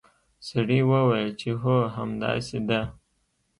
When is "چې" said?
1.39-1.49